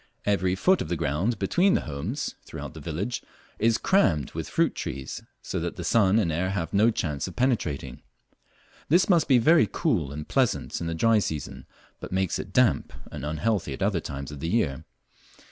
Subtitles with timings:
[0.25, 3.21] Every foot of ground between the homes throughout the village
[3.59, 7.35] is crammed with fruit trees, so that the sun and air have no chance of
[7.35, 8.01] penetrating.
[8.89, 11.67] This must be very cool and pleasant in the dry season,
[11.99, 14.85] but makes it damp and unhealthy at other times of the year.